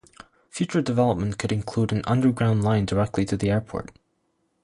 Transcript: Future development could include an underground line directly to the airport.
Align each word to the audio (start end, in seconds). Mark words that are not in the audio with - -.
Future 0.49 0.81
development 0.81 1.37
could 1.37 1.51
include 1.51 1.91
an 1.91 2.01
underground 2.07 2.63
line 2.63 2.85
directly 2.85 3.23
to 3.23 3.37
the 3.37 3.51
airport. 3.51 3.91